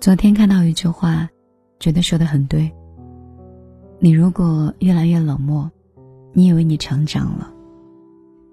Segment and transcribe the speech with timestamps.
[0.00, 1.28] 昨天看到一句话，
[1.80, 2.72] 觉得说的很对。
[3.98, 5.68] 你如果越来越冷漠，
[6.32, 7.52] 你以为你成长了，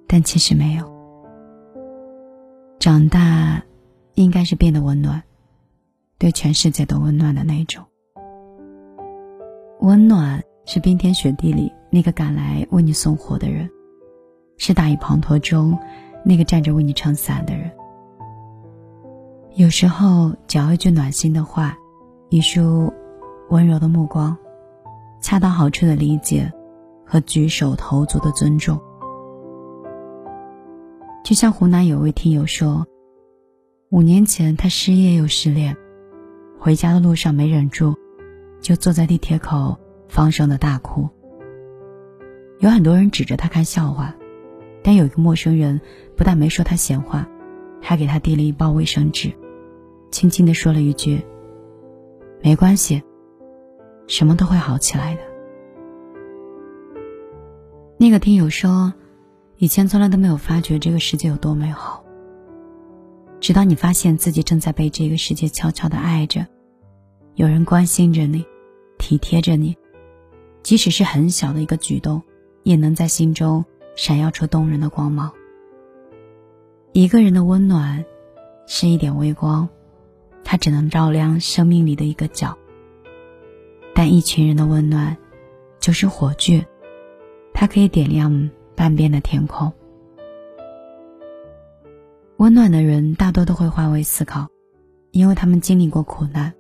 [0.08, 0.92] 但其实没有。
[2.80, 3.64] 长大，
[4.16, 5.22] 应该是变得温暖，
[6.18, 7.86] 对全世界都温暖的那种。
[9.82, 13.70] 温暖是冰天雪地里那个赶来为你送火的人，
[14.58, 15.78] 是大雨滂沱中
[16.24, 17.72] 那个站着为你撑伞的人。
[19.58, 21.78] 有时候，只要一句暖心的话，
[22.28, 22.92] 一束
[23.50, 24.36] 温柔的目光，
[25.22, 26.52] 恰到好处的理解，
[27.06, 28.78] 和举手投足的尊重，
[31.24, 32.86] 就像湖南有位听友说，
[33.92, 35.74] 五年前他失业又失恋，
[36.60, 37.96] 回家的路上没忍住，
[38.60, 41.08] 就坐在地铁口放声的大哭。
[42.60, 44.14] 有很多人指着他看笑话，
[44.84, 45.80] 但有一个陌生人
[46.18, 47.26] 不但没说他闲话，
[47.82, 49.34] 还给他递了一包卫生纸。
[50.16, 51.22] 轻轻的说了一句
[52.42, 53.04] ：“没关系，
[54.08, 55.22] 什么都会好起来的。”
[58.00, 58.94] 那个听友说
[59.60, 62.02] ：“以前从来都没有发觉这个世界有多美好，
[63.42, 66.48] 直到你发现自己正在被这个世界悄悄的爱着，
[67.34, 68.46] 有人关心着你，
[68.98, 69.76] 体贴着你，
[70.64, 72.24] 即使是很小的一个举动，
[72.64, 73.66] 也能在心中
[73.98, 75.30] 闪耀出动人的光芒。
[76.94, 78.06] 一个人的温暖，
[78.66, 79.68] 是一点微光。”
[80.46, 82.58] 它只能照亮生命里的一个角，
[83.94, 85.18] 但一群人的温暖，
[85.80, 86.66] 就是火炬，
[87.52, 89.74] 它可以点亮半边的天空。
[92.38, 94.48] 温暖的人大多都会换位思考，
[95.12, 96.54] 因为他们经历过苦难，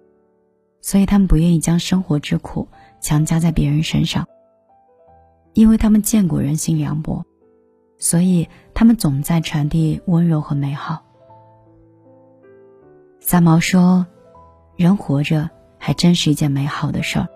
[0.82, 2.68] 所以他们不愿意将生活之苦
[3.00, 4.28] 强加在别人身上。
[5.54, 7.24] 因为他们见过人性凉薄，
[7.98, 11.06] 所以他们总在传递温柔和美好。
[13.28, 14.06] 三毛说
[14.78, 17.28] ：“人活着还真是一件美好的事儿。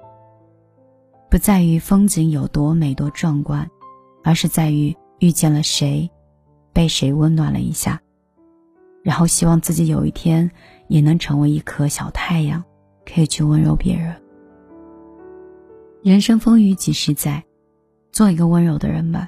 [1.31, 3.67] 不在于风景有多美多壮观，
[4.23, 6.07] 而是在于遇见了谁，
[6.73, 7.99] 被谁温暖了一下，
[9.01, 10.51] 然后希望自己有一天
[10.89, 12.63] 也能成为一颗小太阳，
[13.03, 14.15] 可以去温柔别人。
[16.03, 17.43] 人生风雨几十载，
[18.11, 19.27] 做一个温柔的人吧。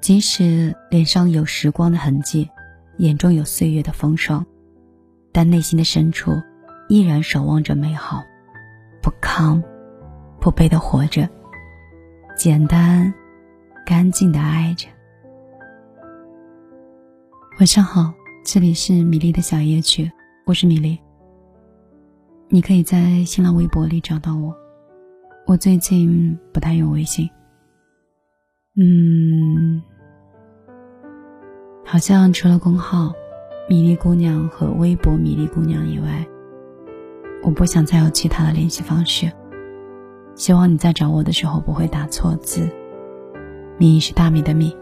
[0.00, 2.48] 即使脸上有时光的痕迹，
[2.98, 4.46] 眼中有岁月的风霜。”
[5.32, 6.32] 但内心的深处，
[6.88, 8.24] 依然守望着美好，
[9.02, 9.62] 不亢，
[10.40, 11.28] 不卑的活着，
[12.36, 13.12] 简单，
[13.86, 14.88] 干净的爱着。
[17.58, 18.12] 晚上好，
[18.44, 20.10] 这里是米粒的小夜曲，
[20.46, 20.98] 我是米粒。
[22.48, 24.54] 你可以在新浪微博里找到我，
[25.46, 27.28] 我最近不太用微信。
[28.76, 29.82] 嗯，
[31.84, 33.12] 好像除了公号。
[33.70, 36.26] 米粒姑娘和微博米粒姑娘以外，
[37.42, 39.30] 我不想再有其他的联系方式。
[40.34, 42.66] 希望你在找我的时候不会打错字。
[43.76, 44.74] 米是大米的米，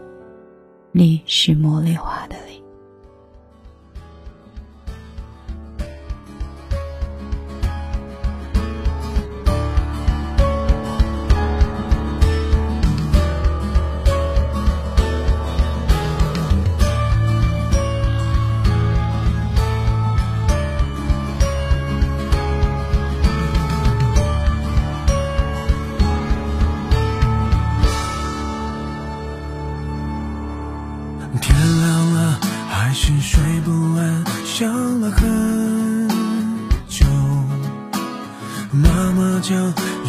[0.93, 2.37] 粒是茉莉花的
[35.11, 36.07] 很
[36.87, 37.05] 久，
[38.71, 39.55] 妈妈讲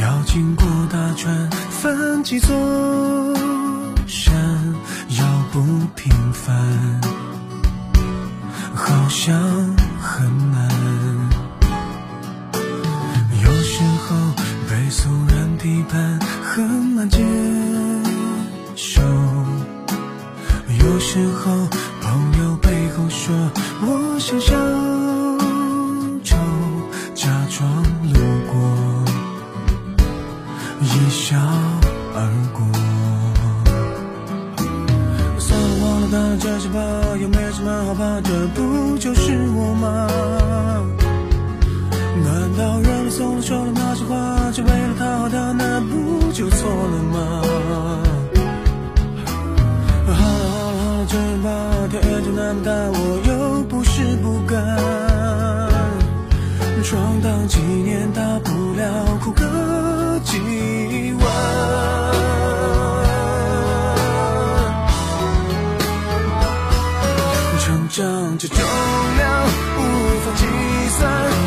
[0.01, 2.49] 要经过大川，翻几座
[4.07, 4.35] 山，
[5.11, 5.63] 要不
[5.95, 7.01] 平凡，
[8.75, 9.35] 好像
[10.01, 10.69] 很难。
[13.43, 14.17] 有时候
[14.69, 17.19] 被俗人批判很难接
[18.75, 19.03] 受，
[20.81, 21.58] 有时候。
[36.19, 36.79] 了，忘了，当这些怕，
[37.17, 40.09] 又没什么好怕，这不就是我吗？
[42.25, 42.27] 难
[42.59, 47.43] 道人们送了说了那些话，只为了讨好他，那不就错了吗？
[52.35, 52.99] 那么大，我
[53.29, 54.59] 又不是不敢
[56.85, 59.31] 闯荡几年，大不了哭
[67.89, 70.45] 长这重量无法计
[70.99, 71.38] 算。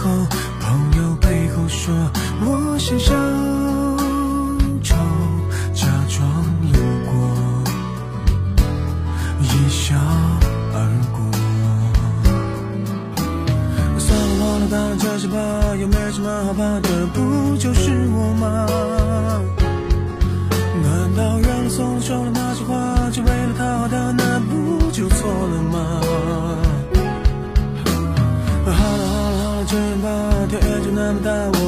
[0.00, 0.08] 候
[0.60, 1.94] 朋友背后说
[2.40, 3.12] 我想小
[4.82, 4.96] 丑，
[5.74, 6.26] 假装
[6.72, 7.12] 路过，
[9.42, 9.94] 一笑
[10.72, 10.76] 而
[11.12, 11.20] 过。
[13.98, 15.36] 算了，忘了，当然这些吧，
[15.78, 18.66] 又没什么好怕的，不就是我吗？
[20.82, 26.49] 难道让了松了手的那些话，就为了讨好他，那不就错了吗？
[31.12, 31.59] 那么大，我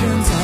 [0.00, 0.37] emotions.